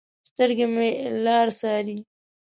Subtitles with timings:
[0.29, 0.89] سترګې مې
[1.23, 1.97] لار څارې